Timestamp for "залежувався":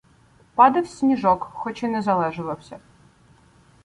2.01-2.79